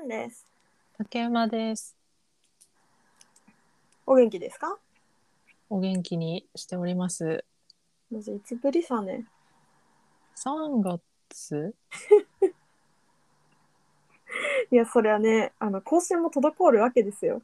[0.00, 0.46] んです。
[0.98, 1.96] 竹山です。
[4.06, 4.78] お元気ですか？
[5.68, 7.44] お元気にしております。
[8.10, 9.24] まずいつぶりさね。
[10.36, 11.74] 3月？
[14.70, 17.42] いや、そりゃね、あの、更新も滞るわけですよ。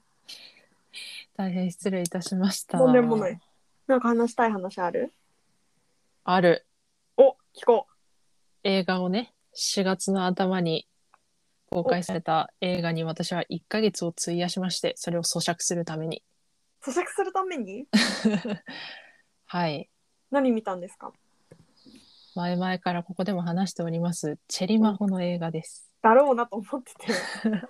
[1.37, 2.79] 大変失礼いたしました。
[2.79, 3.41] とんでもない。
[3.87, 5.13] なんか話したい話ある？
[6.25, 6.67] ある
[7.17, 7.87] お、聞こ
[8.65, 10.89] 映画をね、4月の頭に
[11.71, 16.23] 公開された映画に私は1ヶ月を費やしまして、それを咀嚼するために。
[16.87, 16.91] う。
[16.91, 17.87] 咀嚼するために？
[19.47, 19.91] はい。
[20.31, 21.13] 何見たんですか？
[22.35, 25.91] 前々からここでも話しております、チェリマホの映画です。
[26.03, 27.13] だろうなと思ってて。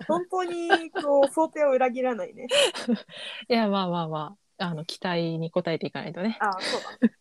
[0.07, 2.47] 本当に、こう、想定を裏切らないね。
[3.49, 6.37] いや、まあまあまあ、あの、期待に応えていかないとね。
[6.39, 7.13] あそうだね。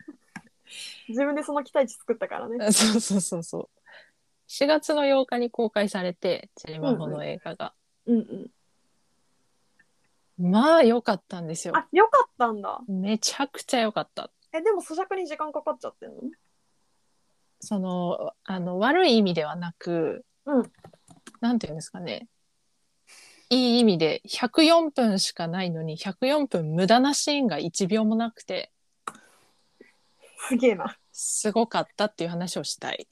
[1.08, 2.58] 自分でその期待値作ったからね。
[2.72, 3.68] そうそうそうそう。
[4.48, 7.74] 4月の8日に公開されて、チェリマホの映画が。
[8.06, 8.50] うんうん。
[10.50, 11.76] まあ良かったんですよ。
[11.76, 12.80] あ、よかったんだ。
[12.86, 14.30] めちゃくちゃ良かった。
[14.52, 16.16] え、でも咀嚼に時間かかっちゃってんの？
[17.60, 20.72] その、あの、悪い意味ではなく、うん
[21.40, 22.28] なんていうんですかね。
[23.48, 28.72] いい意味で104分しかないのに104分無駄なシーンが1秒もなくて
[30.48, 30.96] すげえな。
[31.12, 33.06] すごかったっていう話をしたい。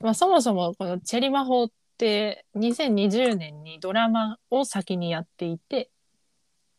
[0.00, 5.90] まあそもそもこのチェリマホって2020年にドラマを先にやっていて、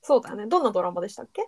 [0.01, 0.47] そうだよね。
[0.47, 1.47] どんなドラマでしたっけ？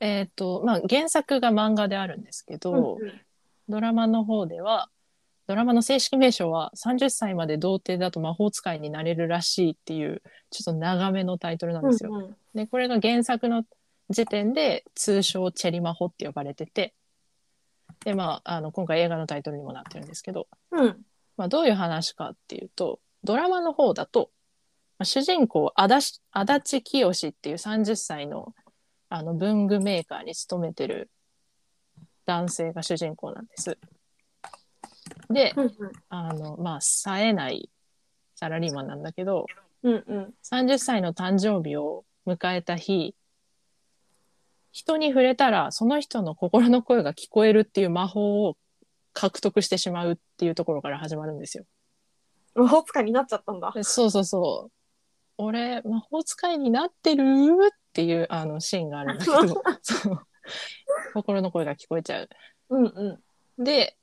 [0.00, 3.20] えっ、と、まあ原作が漫画であるんですけど、うんうん
[3.68, 4.90] ドラマの方では、
[5.46, 12.10] ドラマの正式名称は30歳まで童貞だと魔法使いになれるらしいっていう、ちょっと長めのタイトルなんですよ。
[12.12, 13.62] うんうんで、これが原作の
[14.08, 16.94] 時点で通称チェリマホって呼ばれてて、
[18.04, 21.02] で、まあ、あの、今回映画のタイトルにもなってるんですけど、うん。
[21.36, 24.30] まあ、どういう話かっていうと、ドラマの方だと、
[24.98, 28.54] まあ、主人公、足立足立清っていう30歳の、
[29.08, 31.10] あの、文具メーカーに勤めてる
[32.26, 33.78] 男性が主人公なんです。
[35.28, 35.72] で、うん
[36.08, 37.70] あの、まあ、冴えない
[38.34, 39.46] サラリーマンなんだけど、
[39.82, 40.34] うんうん。
[40.42, 43.14] 30歳の誕生日を迎えた日、
[44.72, 48.56] 人に触れたら、その人の心の声が聞こえるっていう魔法を
[49.12, 51.64] 獲得してしまうっていうところから始まるんですよ。
[52.54, 53.72] 魔法使いになっちゃったんだ。
[53.74, 54.72] でそうそうそう。
[55.38, 60.20] 俺、魔法使いになってるっていうあのシーンがあるんだけど、そう
[61.14, 62.28] 心の声が聞こえちゃう。
[62.70, 63.20] うんう
[63.58, 63.64] ん。
[63.64, 63.96] で、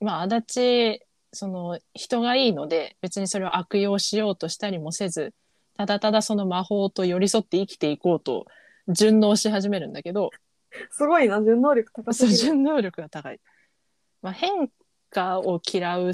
[0.00, 5.34] まあ、足立、その、人がいいので、別にそれを悪用しようとしたりもせず、
[5.76, 8.46] ただただその魔法と寄り添って生きていこうと、
[8.88, 10.30] 順応し始めるんだけど、
[10.90, 12.38] すごいな、順能力高すそうぎる。
[12.38, 13.40] 順応力が高い。
[14.22, 14.70] まあ、変
[15.10, 16.12] 化を嫌う、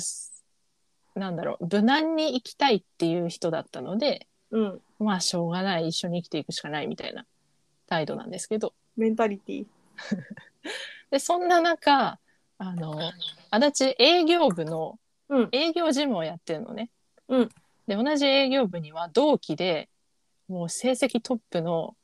[1.14, 4.80] なんだろう、無難に生きたいっていう人だったので、うん。
[4.98, 7.26] まあ、しょうがない、一緒に生きていくしかないみたいな
[7.86, 9.66] 態度なんですけど、メンタリティ。
[11.10, 12.18] で、そんな中、
[12.58, 12.98] あの、
[13.50, 16.90] 足立営業部のうん営業事務をやってるのね。
[17.28, 17.48] うん
[17.86, 19.88] で、同じ営業部には同期で、
[20.48, 21.96] もう成績トップの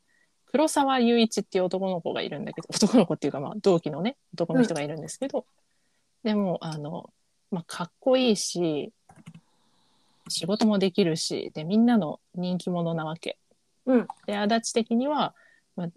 [0.53, 5.47] 黒沢雄一っていう男の子がいるんだけど、 男の子っていうかまあ同期のね、男の人がいるんですけど、
[6.23, 7.11] でも、あの、
[7.49, 8.93] まあ、かっこいいし、
[10.29, 13.37] 仕事もできるし、で、みんなの人気者なわけ。
[13.87, 15.33] うんで、足立的には、
[15.75, 15.89] まあ、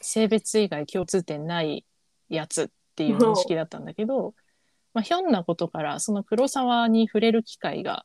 [0.00, 1.86] 性別以外共通点ない
[2.28, 4.34] やつっていう認識だったんだけど、
[4.94, 8.04] まあ、ひょんなことからその黒沢に触れる機会が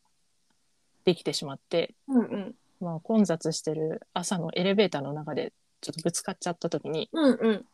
[1.05, 2.55] できてしまって、うんうん。
[2.79, 7.65] まあ、混雑してる朝のエレベーターの中でちょっとぶつかっちゃった時にうんうん。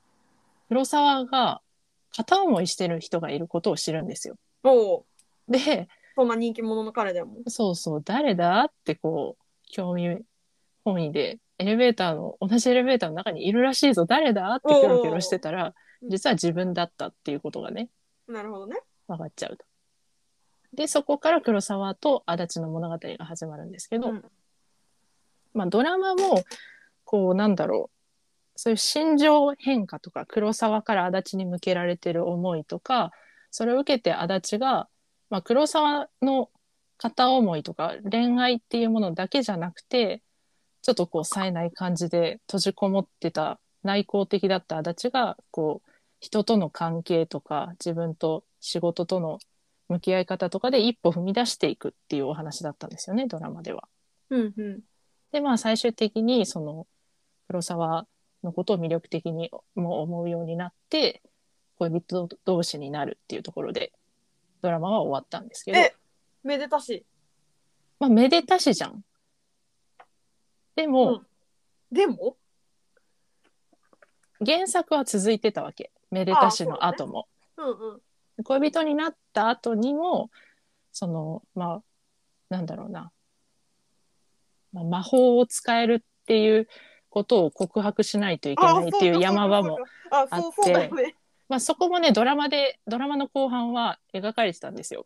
[0.70, 1.62] 黒沢が
[2.16, 4.36] 片思いしてる人がいることを知るんですよ。
[4.64, 5.06] おお。
[5.48, 7.38] でそんな人気者の彼でも。
[7.48, 10.20] そうそう誰だってこう興味
[10.86, 15.74] 本位でエレベーターの同じエレベーターの中にいるらしいぞ誰だってキョロキョロしてたら
[16.10, 17.90] 実は自分だったっていうことがね
[18.28, 18.80] なるほどね。
[19.08, 19.66] 分かっちゃうと。
[20.74, 24.24] でそこから黒沢と足立の物語が始まるんですけど、うん
[25.54, 26.44] まあ、ドラマも
[27.04, 27.93] こうなんだろう
[28.56, 33.12] そういう心情変化とか黒沢から足立に向けられてる思いとか
[33.52, 34.88] それを受けて足立が、
[35.30, 36.50] まあ、黒沢の
[36.98, 40.22] 片思いとか恋愛っていうものだけじゃなくて
[40.82, 45.90] ちょっとこう冴えない感じで閉じこもってた内向的だった足立がこう
[46.20, 49.40] 人との関係とか自分と仕事との
[49.90, 53.88] 向き合い方とかで一歩踏み出していくっていうお話だったんですよねドラマでは。
[54.30, 54.80] うんうん。
[55.32, 56.88] でまあ最終的にその
[57.48, 58.08] 黒沢
[58.44, 61.22] のことを魅力的にも思うようになって
[61.80, 63.94] 恋人同士になるっていうところで
[64.62, 65.96] ドラマは終わったんですけど、え
[66.44, 67.06] めでたし。
[68.00, 69.04] まあ、めでたしじゃん。
[70.76, 71.28] でも、うん
[71.92, 72.38] でも？
[74.44, 75.92] 原作は続いてたわけ。
[76.10, 77.28] めでたしの後も。
[77.56, 78.44] うんうん。
[78.44, 80.32] 恋人になった後にも、
[80.92, 81.84] その、まあ、
[82.50, 83.12] なんだろうな。
[84.72, 86.68] まあ、魔法を使えるっていう
[87.14, 89.78] ことを告白しないといけないっていう山場も。
[90.10, 91.16] あ、そうそうだよね。
[91.48, 95.06] まあ、そこもね、ドラマで、ドラマの後半は描かれてたんですよ。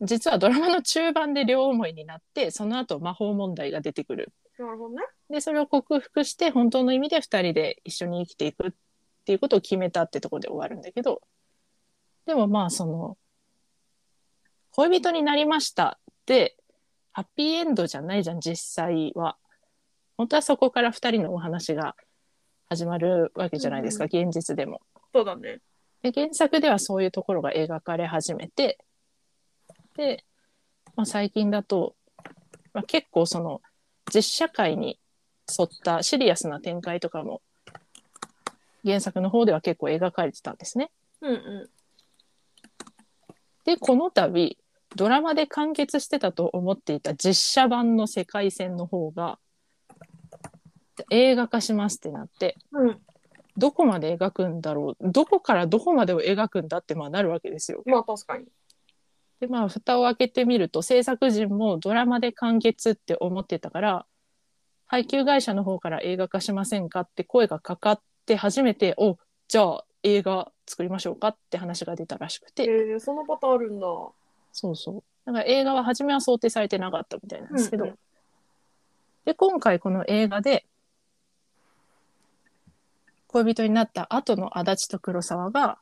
[0.00, 4.32] 実はドラマの中盤で両思いになって、その後魔法問題が出てくる。
[4.58, 5.04] なるほどね。
[5.28, 8.70] で、それを克服して、本当の意味で二人で一緒に生きていくっ
[9.24, 11.22] ていうことを決めたってところで終わるんだけど、
[12.26, 13.16] でもまあ、その、
[14.72, 16.56] 恋人になりましたって、
[17.12, 19.36] ハッピーエンドじゃないじゃん、実際は。
[20.20, 21.96] 本当はそこから二人のお話が
[22.68, 24.82] 始まるわけじゃないですか、現実でも。
[25.14, 25.60] そうだね。
[26.02, 28.76] で、原作ではそういうところが描かれ始めて、
[29.96, 30.26] で、
[30.94, 31.94] まあ、最近だと、
[32.74, 33.62] まあ、結構その
[34.14, 35.00] 実社会に
[35.58, 37.40] 沿ったシリアスな展開とかも
[38.84, 40.90] 原作の方では結構描かれてたんですね。
[41.22, 41.70] うんう
[43.64, 44.58] で、この度、
[44.96, 49.38] ドラマで完結してたと思っていた実写版の世界線の方が
[51.10, 52.78] 映画化しますってなって、ん。
[52.78, 53.00] うん。
[53.56, 57.82] どこまで描くんだろうどこからどこまでを描くんだってまあなるわけですよ。
[57.84, 58.46] まあ確かに。
[59.40, 64.06] でまあ蓋を開けてみると制作陣もドラマで完結って思ってたから
[64.86, 69.18] 配給会社の方から映画化しませんかって声がかかって初めてお
[69.48, 73.86] じゃあ映画作りましょうかって話が出たらしくえて、ー、そのパターンあるんだ。
[74.52, 77.98] そうそうだから映画は初めは想定されてなかったみたいなんですけど、うんうん
[79.24, 80.64] で今回この映画で
[83.32, 85.78] 恋人になった後の足立と黒沢が、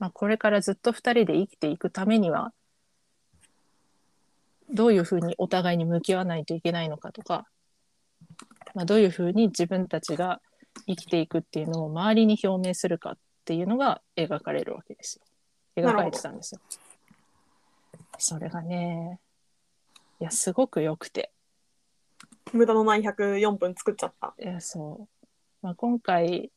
[0.00, 2.52] まあ、これからずっと二人で生きていくためには
[4.70, 7.46] どういうふうにお互いに向き合わないといけないのかとか、
[8.74, 10.40] まあ、どういうふうに自分たちが
[10.88, 15.20] 生きていくっていうのを周りに表明するかっていうのが描かれるわけです
[15.76, 15.84] よ。
[15.84, 16.60] 描かれてたんですよ。
[18.18, 19.20] それがね、
[20.20, 21.30] いや、すごく良くて。
[22.52, 24.34] 無駄のない104分作っちゃった。
[24.40, 25.17] いや、そう。
[25.62, 26.50] まあ、今回、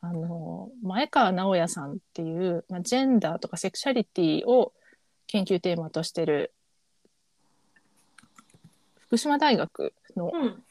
[0.00, 4.72] あの、前川直也さんっていう、まあ、ジェンダーとかセクシャリティを
[5.26, 6.52] 研究テーマとしてる、
[9.00, 10.62] 福島大学のうん。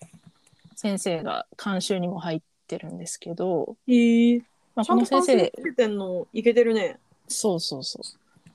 [0.77, 4.41] 先生が監修にも入ってるんですけど、へえ。
[4.75, 6.99] まあ、この先生てんのいけてるね。
[7.27, 8.03] そうそうそう。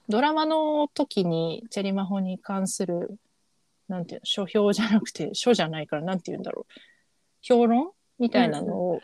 [0.08, 3.18] ドラマの時にチェリマホに関する、
[3.88, 6.72] なんていうの、書評じゃなくて、書じゃないから、なんていうんだろう。
[7.40, 7.90] 評論
[8.22, 9.00] みたいなのを、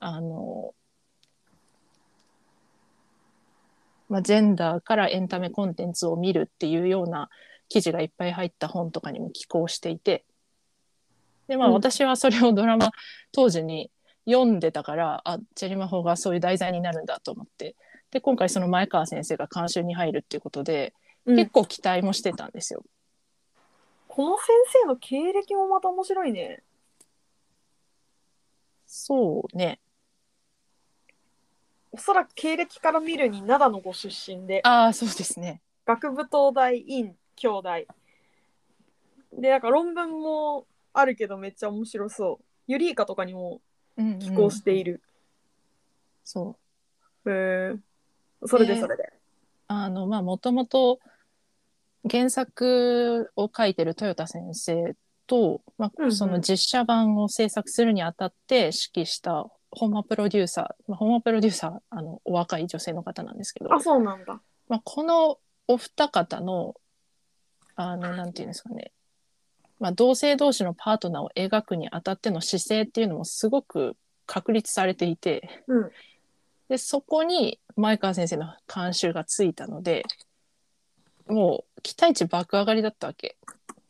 [0.00, 0.74] あの、
[4.08, 7.30] まあ、ジェンダーからエンタメコンテンツを見るっていうような
[7.68, 10.24] 記事がいっぱい入った本とかにも寄稿していて、
[11.46, 11.74] で、まあうん。
[11.74, 12.90] 私はそれをドラマ
[13.30, 13.92] 当時に
[14.28, 17.76] 読んでたから、あ、チェリマホがそういう題材になるんだと思って、
[18.10, 20.92] で、今回その前川先生が監修に入るっていうことで、
[21.24, 21.36] うん。
[21.36, 22.82] 結構期待もしてたんですよ。
[24.08, 24.46] この先
[24.82, 26.64] 生の経歴もまた面白いね。
[28.92, 29.78] そうね。
[31.92, 35.62] おそらく経歴から見るに灘のご出身で、ああ、そうですね。
[35.86, 37.68] 学部東大院兄弟。
[39.32, 42.44] で、なんか論文もあるけどめっちゃ面白そう。
[42.66, 43.60] ユリイカとかにも
[43.96, 45.00] うん、うん寄稿している。
[46.24, 46.56] そ
[47.24, 47.30] う。
[47.30, 47.76] へえ。
[48.44, 49.12] それでねそれで。
[49.68, 50.98] あの、まあ、もともと
[52.10, 54.96] 原作を書いてる豊田先生
[55.30, 64.40] と、まあ、その実写版を制作するにあたって指揮した本間プロデューサー、まあ、本間プロデューサー、あの、お若い女性の方なんですけど、あ、そうなんだ。
[64.68, 66.74] まあ、このお二方の、
[67.76, 68.90] あの、なんていうんですかね、
[69.78, 73.96] まあ、同性同士のパートナーを描くにあたっての姿勢っていうのもすごく
[74.26, 75.90] 確立されていて、うん。
[76.68, 80.02] で、そこに前川先生の監修がついたので、
[81.28, 83.36] もう期待値爆上がりだったわけ。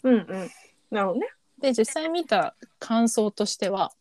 [0.05, 0.51] うんうん。
[0.91, 1.29] なるほどね。
[1.59, 3.93] で、実際見た感想としては、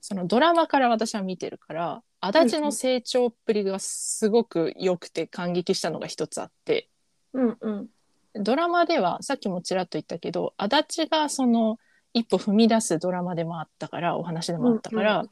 [0.00, 6.88] そのドラマから私は見てるから、足立の成長っぷりがすごく良くて感激したのが一つあって、
[7.32, 7.88] うんうん。
[8.34, 11.78] ドラマではさっきもちらっと言ったけど、足立がその
[12.12, 15.30] 一歩踏み出すドラマでもあったから、お話でもあったから、うんう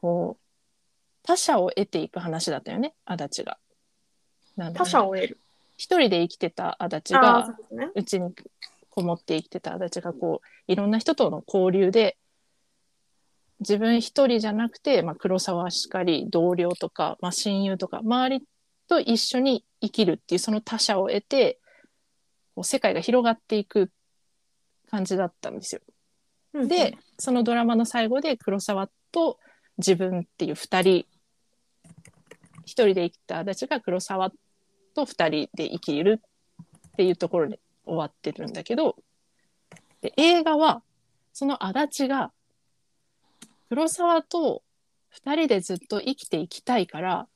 [0.00, 0.42] こう、
[1.22, 3.58] 他者を得ていく話だったよね、足立が。
[4.74, 5.38] 他者を得る。
[5.76, 7.54] 一人で生きてた足立が。
[7.94, 8.34] うちに
[8.98, 12.16] こもって生きてた足立がこういろんな人との交流で
[13.60, 18.44] 自分一人じゃなくて、まあ、黒沢しかり同僚とか、まあ、親友とか周り
[18.88, 21.60] と一緒に生きるっていうその他者を得て
[22.54, 23.90] こう世界が広がっていく
[24.90, 25.80] 感じだったんですよ。
[26.54, 29.38] うんで、そのドラマの最後で黒沢と
[29.76, 31.04] 自分っていう二人
[32.64, 34.32] 一人で生きた足立が黒沢
[34.94, 36.20] と二人で生きる
[36.92, 38.96] っていうところで終わってるんだけど
[40.00, 40.82] で映画は
[41.32, 42.32] その足立が
[43.68, 44.62] 黒沢と
[45.10, 47.26] 二人でずっと生きていきたいから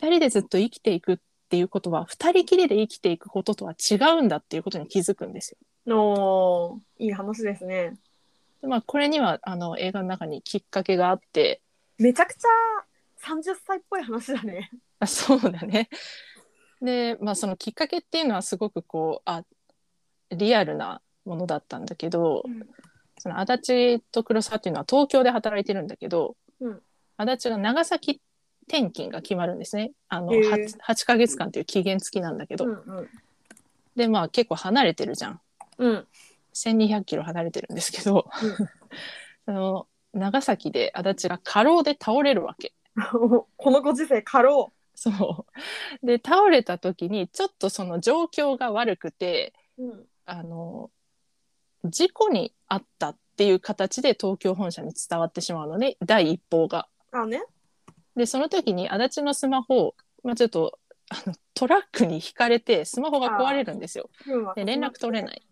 [0.00, 1.18] 二人でずっと生きていくっ
[1.50, 5.56] ていうことは二人きりで生きていくこととは違うんだっていうことに気づくんです
[5.86, 5.94] よ。
[5.96, 7.96] おーいい話ですね。
[8.62, 11.60] でまあ、これにはあの映画の中にきっかけがあって
[11.98, 12.48] めちゃくちゃ
[13.26, 14.70] 30歳っぽい話だね。
[15.00, 15.88] あそうだね。
[16.80, 19.44] で、まあ、そのきっかけっていうのはすごくこうあ
[20.30, 22.66] リアルなものだったんだけど、うん。
[23.18, 26.80] その足立と黒沢っていうのは東京で働いてるんだけど、うん。
[27.16, 28.20] 足立が長崎
[28.66, 29.92] 転勤が決まるんですね。
[30.08, 33.08] あのへえ 8, 8ヶ月間という期限付きなんだけど、うんうん。
[33.96, 35.40] でまあ結構離れてるじゃん。
[35.78, 36.06] うん。
[36.54, 38.26] 1200キロ離れてるんですけど、
[39.44, 42.72] その長崎で足立が過労で倒れるわけ。
[43.12, 44.72] このご時世過労。
[45.02, 45.46] そ
[46.02, 50.90] うで倒れた時にちょっとその状況が悪くてうんあの
[51.84, 56.86] 事故に遭ったっていう形で東京本社に伝わってしまうのね第一報が。
[57.12, 57.42] あね。
[58.14, 60.78] でその時に足立のスマホ、まあ、ちょっと
[61.08, 64.10] あのトラックにひかれてスマホが壊れるんですよ。
[64.26, 65.42] うんで連絡取れない。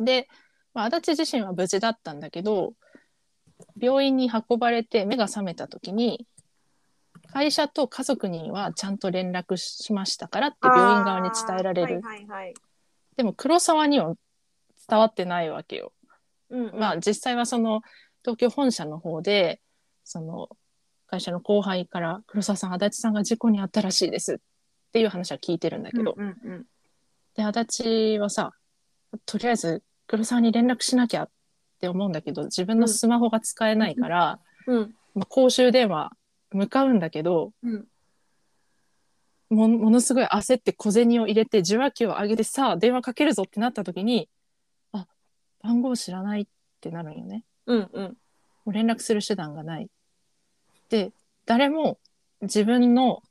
[0.00, 0.28] で、
[0.74, 2.74] まあ、足立自身は無事だったんだけど
[3.80, 6.26] 病院に運ばれて目が覚めた時に
[7.32, 12.00] 会社と家族にはちゃんと連絡しましたからって病院側に伝えられる。
[12.00, 12.54] はいはいはい。
[13.16, 14.14] でも黒沢には
[14.88, 15.92] 伝わってないわけよ。
[16.50, 17.82] うんうんまあ実際はその
[18.22, 19.60] 東京本社の方で
[20.04, 20.48] その
[21.06, 24.36] 会社の後輩から黒沢さん足立さんが事故に遭ったらしいですっ
[24.92, 26.66] ていう話は聞いてるんだけど、うんうん
[27.36, 28.52] で足立はさ
[29.24, 31.30] とりあえず黒沢に連絡しなきゃっ
[31.80, 36.10] て思うんだけど自分のスマホが使えないから、うんまあ、公衆電話
[36.52, 37.86] 向かうんだけどうん
[39.50, 44.28] もものすごい焦って小銭を入れて受話器を上げてさあ電話かけるぞってなった時に
[44.92, 45.06] あ
[45.60, 46.46] 番号知らないっ
[46.80, 47.44] てなるんよね。
[47.66, 48.16] うんうん
[48.64, 49.88] もう連絡する手段がない。
[50.88, 51.12] で
[51.46, 51.98] 誰も
[52.42, 53.22] 自分の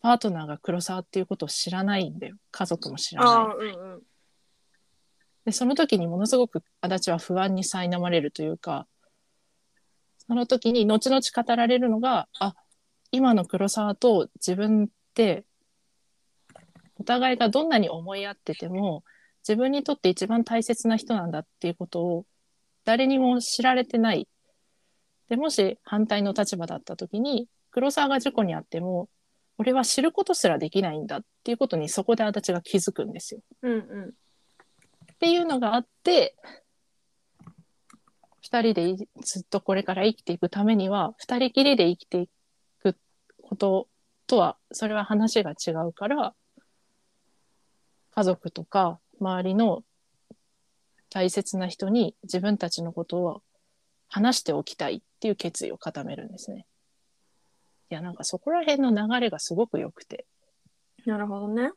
[0.00, 3.66] パートナーが黒沢っていうことを知らないんだよ家族も知らない。
[3.66, 4.02] うんうん
[5.44, 8.86] でその時にものすごく足立は不安に苛まれるというか
[10.28, 12.54] その時に後々語られるのがあ
[13.10, 15.44] 今の黒沢と自分って
[17.00, 19.02] お互いがどんなに思い合ってても
[19.46, 22.26] 自分にとって一番大切な人なんだっていうことを
[22.84, 24.28] 誰にも知られてない。
[25.28, 29.08] でもし反対の立場だった時に黒沢が事故に遭っても
[29.58, 33.40] 俺は知ることすらできないんだっていうことにそこで足立が気づくんですよ。
[33.62, 34.14] うんうん
[35.14, 36.36] っていうのがあって
[38.50, 42.30] 二人でいずっとこれから生きていくためには二人きりで生きてい
[42.80, 42.96] く
[43.42, 43.88] こと
[44.26, 46.34] とはそれは話が違うから
[48.14, 49.82] 家族とか周りの
[51.10, 53.42] 大切な人に自分たちのことを
[54.08, 56.64] 話しておきたいっていう決意を固めるんですね。
[57.90, 60.26] いやなんかそこら辺の流れがすごく良くて。
[61.04, 61.70] なるほどね。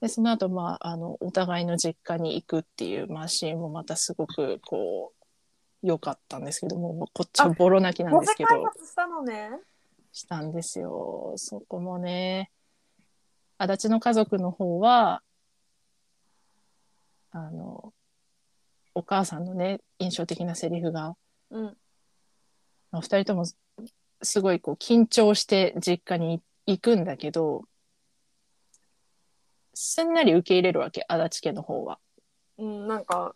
[0.00, 5.19] で、その後、まあ、あの、お互いの実家に行くっていう、まあ、シーンもまたすごく、こう、
[5.82, 9.50] 良かったんですけども、こっちはボロ泣きなんですけど、開発したのね。
[10.12, 11.34] したんですよ。
[11.36, 12.50] そこもね、
[13.58, 15.22] 足立の家族の方は、
[17.30, 17.92] あの、
[18.94, 21.16] お母さんのね、印象的なセリフが、
[21.50, 21.64] うん
[22.90, 23.44] まあ、二人とも
[24.22, 27.64] すごいこう緊張して実家に行くんだけど、
[29.74, 31.98] すんなり受け入れるわけ、足立家の方は。
[32.58, 33.34] うんなんか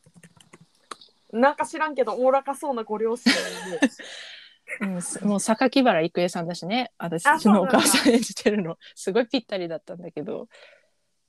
[1.35, 3.41] なんか知らんけどおおらかそうなご両親で。
[4.81, 7.73] うん、すもう榊原郁恵さんだしね、私あそうなんだ。
[7.73, 10.49] のお母さん演じてるの、すごいぴったりだったんだけど、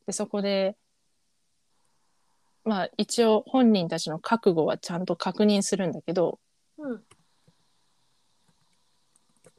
[0.05, 0.77] で、そこで、
[2.63, 6.39] まあ一応本人たちの覚悟はちゃんと確認するんだけど、
[6.77, 7.03] うん。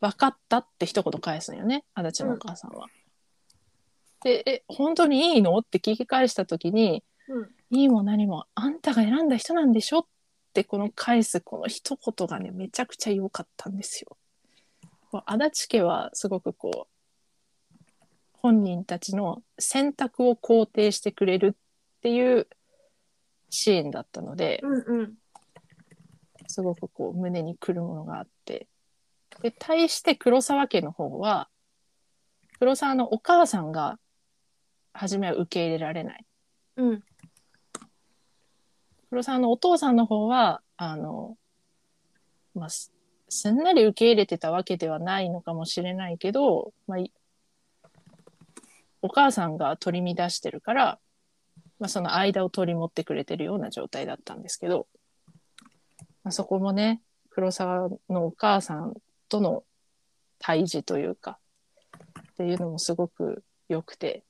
[0.00, 2.87] 分かったって一言返すのよね、足立のお母さんは。
[4.25, 5.57] で、え、本当にいいの？
[5.59, 7.50] って聞き返した時に、うん。
[7.71, 9.99] いいも何もあんたが選んだ人なんでしょ？
[10.00, 10.07] っ
[10.56, 14.16] てこの返すこの一言がねめちゃくちゃ良かったんですよ。
[15.10, 17.84] こう足立家はすごくこう
[18.32, 22.48] 本人たちの選択を肯定してくれるっていう
[23.50, 25.14] シーンだったのでうんうん
[26.46, 28.66] すごくこう胸にくるものがあって
[29.42, 31.48] で対して黒沢家の方は
[32.58, 33.98] 黒沢のお母さんが
[34.94, 36.25] 初めは受け入れられない。
[36.76, 37.02] うん。
[39.10, 41.36] 黒沢のお父さんの方は、あの、
[42.54, 46.98] まあ、すんなり受け入れてたわけではないのかもしれないけど、まあ、
[49.02, 50.98] お母さんが取り乱してるから、
[51.78, 54.86] まあ、その間を取り持ってくれてるような状態だったんですけど、
[56.25, 58.94] まあ、そこもね、黒沢のお母さん
[59.28, 59.64] との
[60.38, 61.38] 対峙というか、
[62.32, 64.25] っていうのもすごく良くて、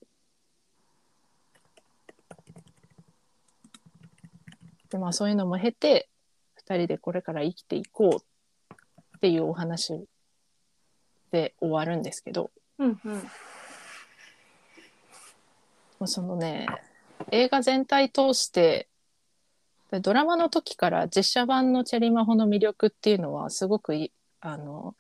[4.90, 6.08] でまあそういうのも経て
[6.54, 8.72] 二人でこれから生きていこう
[9.16, 10.06] っていうお話
[11.30, 13.14] で終わるんですけどうんうん。
[15.98, 16.66] もうそのね
[17.30, 18.88] 映画全体通して
[19.90, 24.94] でドラマの時から実写版のチェリーマホの魅力っていうのはすごくいあの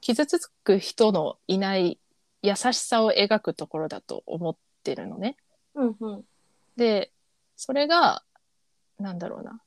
[0.00, 1.98] 傷つく人のいない
[2.42, 5.36] 優しさを描くところだと思ってるのね。
[5.74, 6.24] うんうん。
[6.76, 7.12] で、
[7.62, 8.24] それが、
[8.98, 9.62] なんだろうな。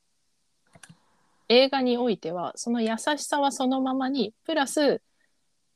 [1.48, 5.02] 映画においては、その優しさはそのままに、プラス、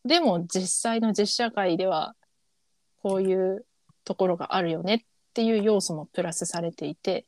[0.04, 2.18] でも実際の実社会では、
[3.02, 3.66] こういう
[4.04, 5.00] ところがあるよねっ
[5.34, 7.26] ていう要素もプラスされていて、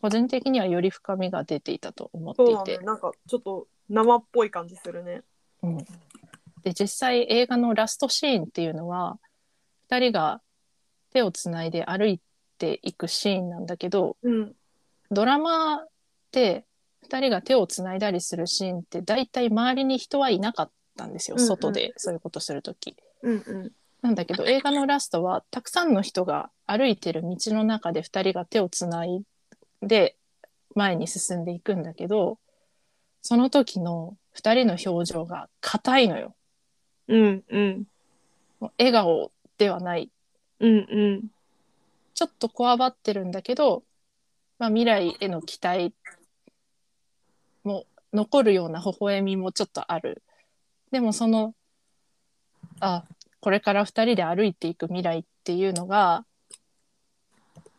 [0.00, 2.86] 個人的にはより深みが出ていたと思っていてそうだね。。
[2.86, 5.20] なんかちょっと生っぽい感じするね。
[5.62, 5.76] うん、
[6.64, 9.18] で実際映画のラストシーンっていうのは
[9.90, 10.40] 2人が
[11.12, 12.18] 手をつないで歩い
[12.62, 14.52] ていくシーンなんだけどうん。
[15.10, 15.88] ドラマっ
[16.30, 16.64] て
[17.08, 22.96] 2人が手をつないだりするシーンって大体周りに人はいなかったんですよ、うんうん外でそういうことする時。
[23.22, 23.72] うんうん。
[24.00, 29.22] なんだけど映画のラストはたくさんの人が歩いてる道の中で2人が手をつない
[29.80, 30.16] で
[30.74, 32.38] 前に進んでいくんだけど
[33.20, 36.34] その時の2人の表情が硬いのよ。
[37.08, 37.84] うんうん。
[38.78, 40.10] 笑顔ではない。
[40.60, 41.28] うんうん。
[42.22, 43.82] ちょっとこわばってるんだけど、
[44.60, 45.92] まあ、未来への期待
[47.64, 50.22] も残るような微笑みもちょっとある。
[50.92, 51.56] でもその、
[52.78, 53.02] あ、
[53.40, 56.24] これから二人で歩いていく未来っていうのが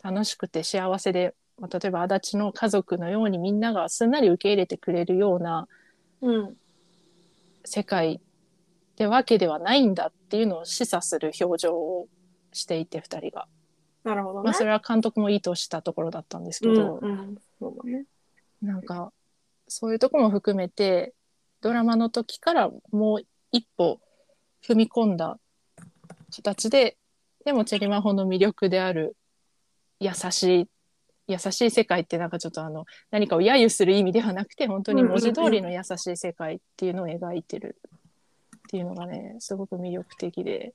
[0.02, 5.68] 楽しくて幸せで、まあ、例えば足立の家族のようにみんながすんなり受け入れてくれるような
[6.20, 6.56] うん。
[7.64, 12.08] 世界ってわけではないんだっていうのを示唆する表情を
[12.52, 13.48] していて二人が。
[14.04, 14.44] なるほどね。
[14.44, 17.38] まあそれは監督も意図したところだったんですけうど、んうん。
[17.58, 18.04] そうだね。
[18.62, 19.12] なんか
[19.68, 21.14] そういうとこも含めて
[21.60, 24.00] ドラマの時からもう一歩
[24.66, 25.38] 踏み込んだ
[26.30, 26.96] 形で
[27.44, 29.16] でもチェリマホの魅力である
[30.00, 30.68] 優しい
[31.26, 37.78] 優しい世界ってなんかちょっとあの何かを揶揄する意味ではなくて本当に文字通りの優しい世界っていうのを描いてる
[38.58, 40.74] っていうのがねすごく魅力的で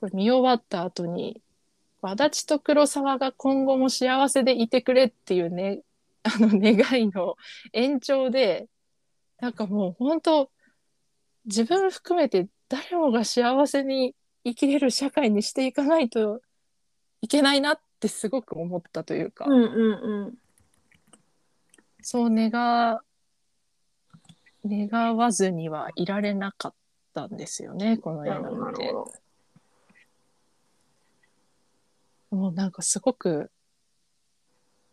[0.00, 1.40] これ見終わった後に
[2.02, 5.82] 足立と黒沢が今後も幸せでいてくれっていうね
[6.22, 7.36] あの願いの
[7.72, 8.68] 延長で
[9.38, 10.50] なんかもう本当
[11.46, 16.42] 自分含めて誰もが幸せに生きれる社会にしていかないと
[17.22, 20.38] いけないなってすごく思ったというか、うんうんうん。
[22.02, 23.00] そう願
[24.66, 26.74] 願わずにはいられなかっ
[27.14, 28.84] たんですよねこの映なるほど、な画見て。
[28.84, 29.12] るほど。
[32.30, 33.50] もうなんかすごく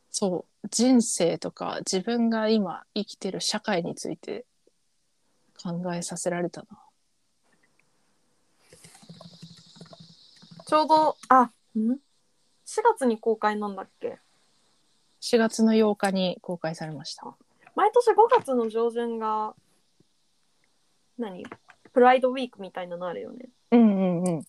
[0.09, 4.45] そう人生とか自分が今生きてる社会について
[5.61, 6.67] 考えさせられたな。
[10.65, 11.97] ちょうど、あ、ん ?4
[12.83, 14.19] 月に公開なんだっけ
[15.21, 17.35] ？4月の8日に公開されました。
[17.75, 19.55] 毎年5月の上旬が、
[21.17, 21.45] 何？
[21.93, 23.49] プライドウィークみたいなのあるよね。
[23.71, 24.45] うんうんうん。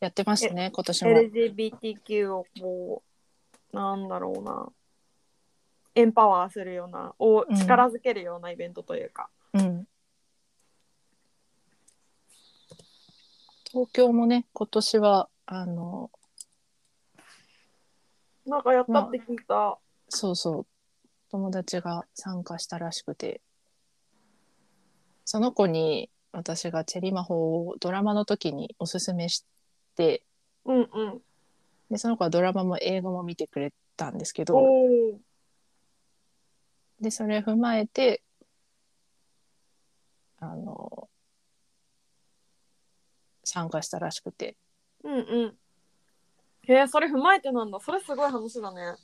[0.00, 1.10] やってましたね今年も。
[1.10, 3.02] LGBTQ をこ
[3.72, 4.68] う、なんだろうな、
[5.94, 9.28] エンパワーするような、をうん力づけるようなイベントというか。
[9.54, 9.86] うん。
[13.70, 16.10] 東京もね今年はあの
[18.46, 19.78] なんかやったって聞いた。
[20.08, 20.66] そうそう
[21.30, 23.42] 友達が参加したらしくて
[25.26, 29.44] その子に私がチェリマホをドラマの時におすすめし
[29.98, 30.22] て
[30.64, 31.22] うんうん。
[31.90, 35.16] でその子はドラマも映画も見てくれたんですけどおー
[37.00, 38.22] でそれ踏まえて
[40.38, 41.08] あの
[43.44, 44.56] 参加したらしくて
[45.02, 45.58] うんうん。
[46.68, 47.80] へえ、それ踏まえてなんだ。
[47.80, 48.96] それすごい話だね。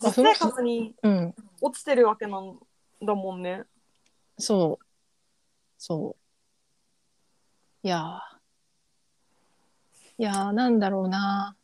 [0.00, 2.58] まあ実生活にうん落ちてるわけなん
[3.02, 3.64] だもんね。
[4.38, 4.84] そう
[5.76, 6.16] そ
[7.82, 8.37] ういやー
[10.18, 11.56] いやーなんだろうな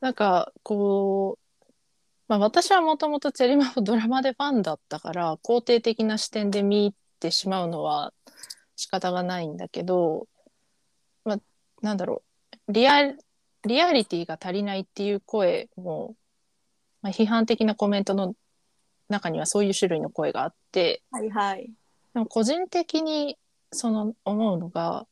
[0.00, 1.74] なんかこう、
[2.28, 8.14] まあ、私はもともとチェリマをドラマでファンだったから肯定的な視点で見てしまうのは
[8.76, 10.26] 仕方がないんだけど、
[11.24, 11.38] まあ、
[11.82, 12.22] なんだろ
[12.68, 13.12] うリア
[13.66, 16.14] リアリティが足りないっていう声も、
[17.02, 18.34] まあ、批判的なコメントの
[19.08, 21.70] 中にはそういう種類の声があってはいはい。
[22.14, 23.36] でも個人的に
[23.72, 25.06] その思うのが、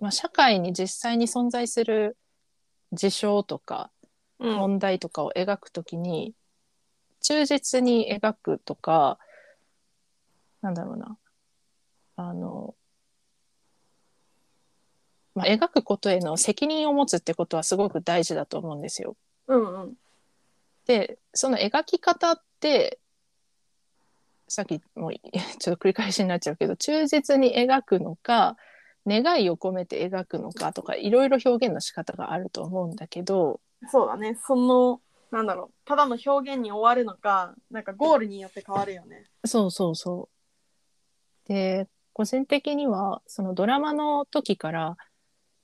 [0.00, 2.16] まあ、社会に実際に存在する
[2.92, 3.90] 事象とか
[4.38, 4.56] うん。
[4.56, 6.34] 問題とかを描くときに、
[7.20, 9.18] 忠実に描くとか
[10.62, 11.16] なんだろうな
[12.16, 12.74] あの、
[15.34, 19.16] まあ、描くことへの責任を持つってことはすごく大事だと思うんですよ。
[19.46, 19.94] うんうん。
[20.86, 22.98] でその描き方って
[24.48, 25.12] さっきもう
[25.58, 28.56] ちょっと繰り返しになっちゃうけど忠実に描くのか
[29.06, 34.38] 願いを込めて描くのかとかいろいろ表現の仕方があると思うんだけどそうだね。
[34.46, 35.74] その、なんだろう。
[35.84, 39.24] ただの表現に終わるのか、なんかゴールによって変わるよね。
[39.44, 40.28] そうそうそ
[41.48, 41.48] う。
[41.48, 44.96] で個人的にはそのドラマの時から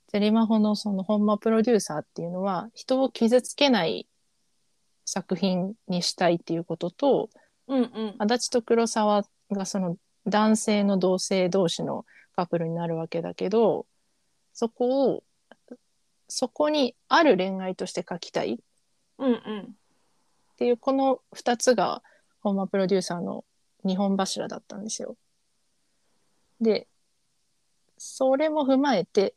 [0.09, 4.09] ジェリマホのその本間プロデューサーっていうのは人を傷つけない
[5.05, 7.29] 作品にしたいっていうことと
[7.69, 8.15] うんうん。
[8.19, 9.97] 足立と黒沢がその
[10.27, 12.05] 男性の同性同士の
[12.37, 13.87] カップルになるわけだけど
[14.53, 15.25] そこを
[16.29, 18.57] そこにある恋愛として書きたいっ
[19.19, 19.77] うんうん。
[20.57, 22.03] ていうこの2つが
[22.41, 23.45] 本間プロデューサーの
[23.85, 25.17] 2本柱だったんですよ。
[26.61, 26.87] で
[27.99, 29.35] それも踏まえて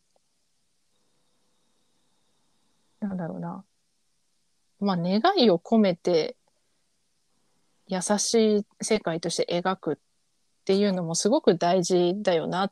[2.99, 3.63] なんだろうな
[4.79, 6.35] まあ願いを込めて
[7.87, 9.97] 優しい世界として描くっ
[10.65, 12.71] ていうのもすごく大事だよなっ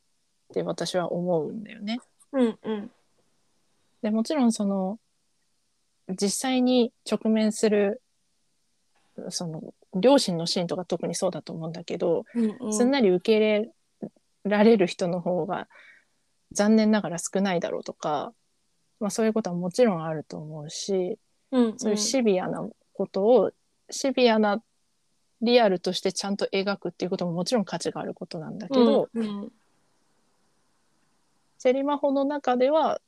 [0.54, 2.00] て私は思うんだよね。
[2.32, 2.92] うんうん。
[4.02, 5.00] でもちろんその
[6.10, 8.02] 実際に直面する
[9.30, 12.74] その両親のシーンとか特にそうだと思うんだけど、うんうん。
[12.74, 13.72] すんなり受け入れ
[14.46, 15.68] られる人の方が
[16.52, 18.32] 残念ながら少ないだろうとか、
[19.00, 21.18] まあ、そういうことはもちろんあると思うし
[21.52, 21.80] うんうん。
[21.80, 23.52] そういうシビアなことを
[23.90, 24.62] シビアな
[25.42, 29.52] リアルとしてちゃんと描くっていうことももちろん価値があることなんだけど、うんうん。
[31.58, 33.02] セリマホの中では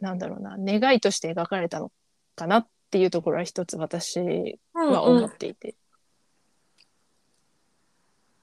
[0.00, 1.90] なんだろうな願いとして描かれたの
[2.34, 4.20] かなっていうところは一つ私
[4.74, 5.74] は思っていて。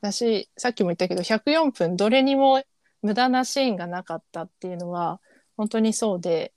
[0.02, 2.62] 私さっきも言ったけど104分どれにも
[3.02, 5.22] 無駄なシーンがなかったっていうのは
[5.56, 6.52] 本当にそうで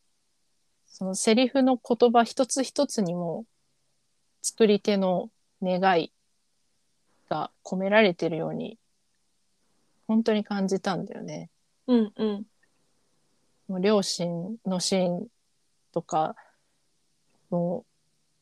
[0.89, 3.45] そのセリフの言葉一つ一つにも
[4.43, 5.31] 作り手の
[5.63, 6.13] 願い
[7.29, 8.79] が込められてるように
[10.09, 11.51] 本当に感じたんだよね。
[11.87, 12.47] うんうん。
[13.81, 15.27] 両親のシーン
[15.93, 16.37] とか
[17.51, 17.85] もう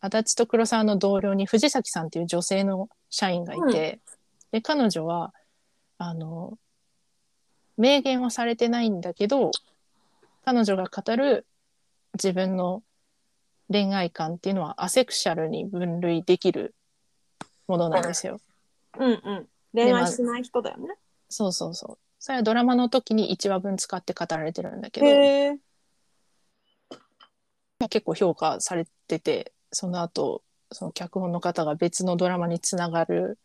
[0.00, 4.00] 足立と黒沢の同僚に藤崎さんっていう女性の社員がいて、
[4.52, 5.32] で彼女は
[5.98, 6.58] あの
[7.78, 9.50] 明言はされてないんだけど
[10.44, 11.46] 彼女が語る
[12.14, 12.82] 自分の
[13.70, 16.74] 恋愛観っていうのはアセクシャルに分類できる
[17.66, 18.40] ものなんですよ。
[18.98, 19.48] うんうん。
[19.72, 20.94] 恋愛しない人だよね。
[21.28, 22.03] そうそうそう。
[22.24, 25.10] それはドラマの時に1話分使って語られてるんだけど、へ
[25.48, 25.58] え。
[27.90, 33.38] 結構評価されててその後その脚本の方が別のドラマにつながる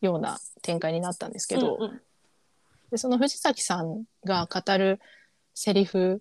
[0.00, 2.00] ような展開になったんですけど、うんうん。
[2.90, 4.98] でその藤崎さんが語る
[5.54, 6.20] セリフ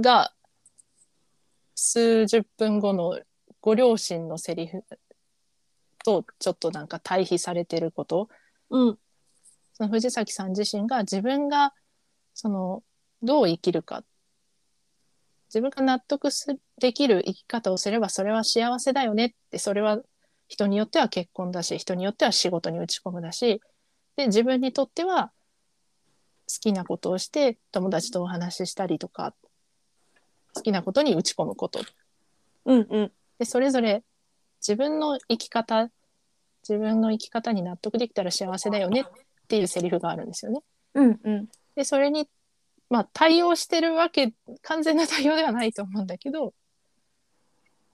[0.00, 0.32] が
[1.76, 3.20] 数十分後の
[3.60, 4.82] ご両親のセリフ
[6.04, 8.28] とちょっとなんか対比されてること。
[8.70, 8.98] うん
[9.82, 11.74] その藤崎さん自身が自分が
[12.34, 12.84] その
[13.20, 14.04] どう生きるか。
[15.48, 19.98] 自分が納得すできる生き方をすればそれは幸せだよねってそれは
[20.46, 23.60] 人によっては結婚だし人によっては仕事に打ち込むだし
[24.16, 25.32] で自分にとっては
[26.48, 29.34] 好きなことをして友達とお話ししたりとか
[30.54, 31.80] 好きなことに打ち込むこと。
[32.66, 33.12] うんうん。
[33.40, 34.04] でそれぞれ
[34.60, 35.90] 自分の生き方
[36.66, 39.04] 自分の生き方に納得できたら幸せだよねっ
[39.52, 40.62] ていうセリフがあるんですよね。
[40.94, 41.48] うんうん。
[41.74, 42.26] でそれに
[42.88, 46.54] まあ対応してるわけ完全な対応ではないと思うんだけど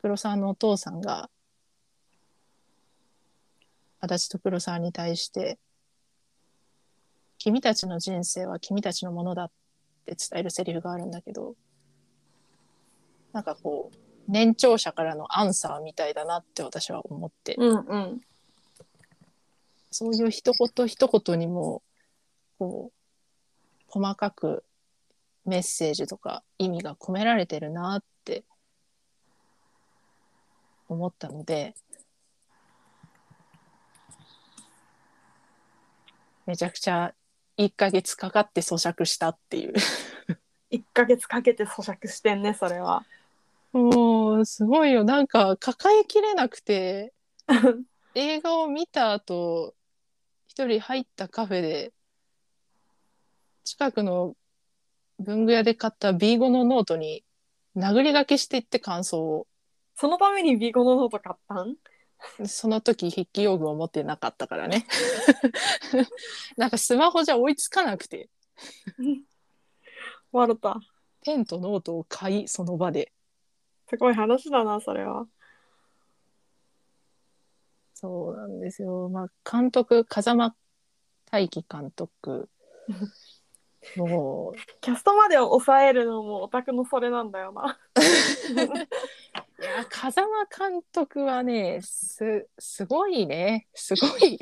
[0.00, 1.30] 黒沢のお父さんが
[3.98, 5.58] 足立と黒沢に対して
[7.38, 9.50] 「君たちの人生は君たちのものだ」っ
[10.06, 11.56] て伝えるセリフがあるんだけど
[13.32, 13.96] なんかこう
[14.28, 18.20] 年長者からのアンサーみたいだなって私は思って、うんうん
[19.90, 21.82] そういう一言一言にも、
[22.58, 22.98] こう、
[23.86, 24.64] 細かく
[25.44, 28.44] メッセージとか意味が込められてるなって
[30.88, 31.74] 思ったので、
[36.46, 37.14] めちゃくちゃ
[37.58, 39.74] 1ヶ月かかって咀嚼したっていう。
[40.70, 43.06] 1ヶ月かけて咀嚼してんねそれは
[43.72, 45.04] もう、すごいよ。
[45.04, 47.12] なんか、抱えきれなくて、
[48.14, 49.74] 映画を見た後、
[50.58, 51.92] 一人入ったカフェで、
[53.62, 54.34] 近くの
[55.20, 57.22] 文具屋で買った B5 のノートに
[57.76, 59.46] 殴り書きしていって感想を。
[59.94, 61.76] そのために B5 のノート買ったん？
[62.48, 64.84] その時筆記用具を持ってなかったからね。
[66.58, 68.28] なんかスマホじゃ追いつかなくて、
[70.32, 70.80] 笑った
[71.24, 73.12] ペンとノートを買い、その場で。
[73.88, 75.28] すごい話だなそれは
[78.00, 79.08] そうなんですよ。
[79.08, 80.54] まあ、監督、風間
[81.32, 82.48] 大輝監督。
[83.96, 87.76] もう、キャストまでを抑えるのもオタクのそれなんだよな
[88.54, 90.28] いや、風間
[90.70, 93.66] 監督はね、す、すごいね。
[93.74, 94.38] すごい。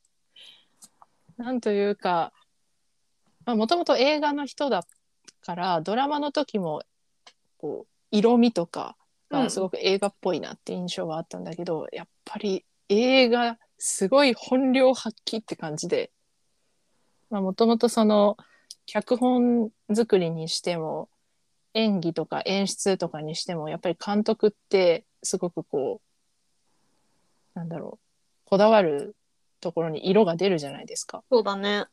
[1.36, 2.32] なんというか、
[3.44, 4.82] まあ、もともと映画の人だ
[5.42, 6.82] から、ドラマの時も、
[7.58, 9.01] こう、色味とかうん
[9.40, 16.10] がすごく映画っぽいなって印象はあったんだけど、やっぱり映画、すごい本領発揮って感じで、
[17.30, 18.36] まあ、もともとその、
[18.86, 21.08] 脚本作りにしても、
[21.74, 26.00] 演技とか演出とかにしても、やっぱり監督ってすごくこ
[27.54, 28.06] う、なんだろう、
[28.44, 29.16] こだわる
[29.60, 31.22] ところに色が出るじゃないですか。
[31.30, 31.86] そうだね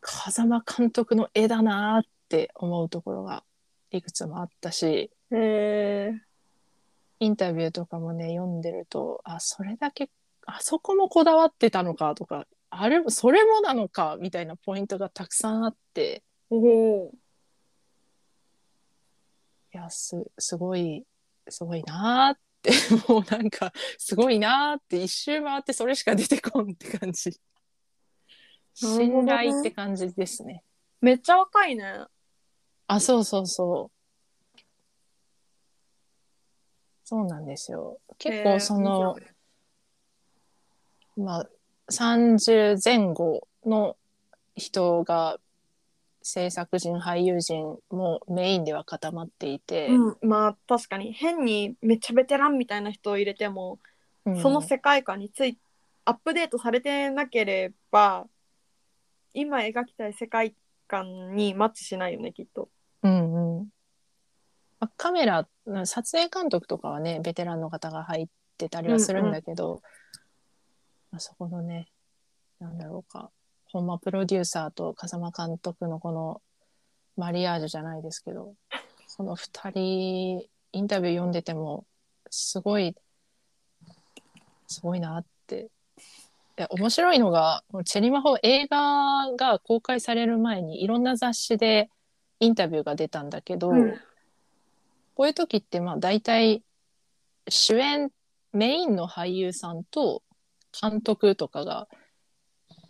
[0.00, 3.44] 風間監督の絵だなーって思うところが
[3.90, 6.28] いくつもあったし、へえ
[7.20, 10.10] インタビューとかもね、読んでると、あ、それだけ、
[10.46, 17.12] あそこもこだわってたのかとか、あれ、それもなのかみたいなポイントがたくさんあって、おお。
[19.74, 21.04] いや、す、すごい、
[21.48, 22.70] すごいなーって、
[23.12, 27.38] もうなんか、すごいなーって一周回ってそれしか出てこんって感じ。
[28.74, 30.62] 信頼って感じですね。
[31.00, 32.06] めっちゃ若いね。
[32.86, 33.98] あ、そうそうそう。
[37.08, 38.00] そうなんですよ。
[38.18, 39.16] 結構その、
[41.16, 41.48] まあ、
[41.90, 43.96] 30前後の
[44.56, 45.38] 人が
[46.20, 53.78] 制作人、俳優陣もメインでは固まっていて、うん、まあ確かに変にめっちゃベテランみたいな人を入れても、
[54.26, 55.56] うんその世界観につい
[56.04, 58.26] アップデートされてなければ
[59.32, 60.54] 今描きたい世界
[60.86, 62.68] 観にマッチしないよねきっと。
[63.02, 63.68] うんうん。
[64.80, 65.48] まあカメラ、
[65.84, 69.82] 撮影監督とかはね、ベテランの方が入ってたりはするんだけど、
[71.10, 71.88] まあ、そこのね、
[72.60, 73.30] なんだろうか、
[73.66, 76.42] 本間プロデューサーと風間監督のこの
[77.16, 78.54] マリアージュじゃないですけど、
[79.06, 81.84] その二人、インタビュー読んでても、
[82.30, 82.94] すごい、
[84.66, 85.70] すごいなって。
[86.58, 91.88] いや面白いのが、チェリマホ映画が公開される前にいろんな雑誌で
[92.40, 94.00] インタビューが出たんだけど、うん
[95.18, 96.62] こういう時ってまあ大体
[97.48, 98.10] 主演
[98.52, 100.22] メインの俳優さんと
[100.80, 101.88] 監督とかが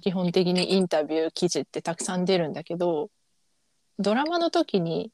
[0.02, 3.08] 基本的にインタビュー記事ってたくさん出るんだけど
[3.98, 5.10] ドラマの時に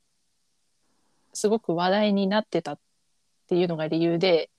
[1.33, 2.79] すごく話題になってたっ
[3.49, 4.51] ていうのが理由で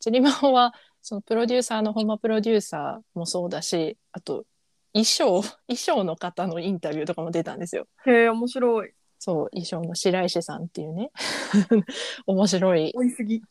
[0.00, 4.46] ジェリマホはそのプロデューサーの本間プロデューサーもそうだしあと
[4.92, 7.86] 衣装衣装の方のインタビューとかも出たんですよ。
[8.04, 8.92] へえ面白い。
[9.24, 11.10] そう衣装の白石さんっていうね
[12.28, 13.42] 面白い追いすぎ。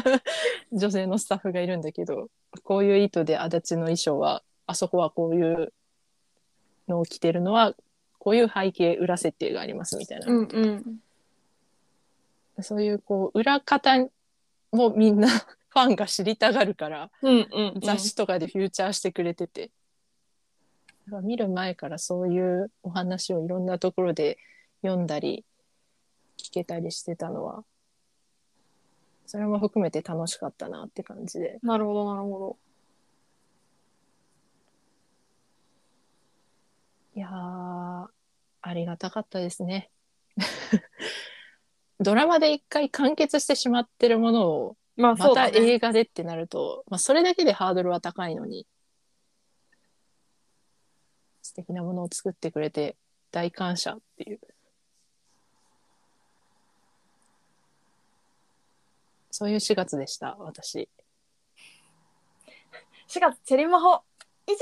[0.72, 2.28] 女性のスタッフがいるんだけど
[2.64, 5.72] こういう意図で足立の衣装はあそこはこういう
[6.86, 7.74] のを着てるのは
[8.18, 12.62] こういう背景裏設定がありますみたいな、うんうん。
[12.62, 13.96] そういうこう裏方
[14.70, 17.80] もみんな ファンが知りたがるからうんうん、うん。
[17.80, 19.70] 雑誌とかでフューチャーしてくれてて、
[21.06, 24.36] だから見る前からそういうお話をいろんなところで
[24.86, 25.44] 読んだり
[26.38, 27.64] 聞けたりしてたのは
[29.26, 32.56] それも含めて楽しかったなって感じでなるほどなるほど。
[37.14, 38.06] いやー
[38.60, 39.90] ありがたかったですね
[41.98, 45.46] ドラマで一回完結してしまってるものをまあそまた。
[45.48, 48.66] 映画でってなると、まあ、それだけでハードルは高いのに
[51.40, 52.96] 素敵なものを作ってくれて
[53.30, 54.40] 大感謝っていう
[59.36, 60.88] そういう4月でした私
[63.08, 64.00] 4月チェリマホ
[64.46, 64.56] 以上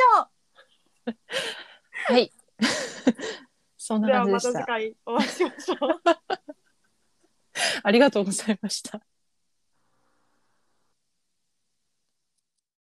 [2.07, 2.33] はい。
[3.79, 4.67] そんなではまた次感じでした。
[4.67, 6.03] 回お会いしましょう。
[7.85, 9.01] ありがとうございました。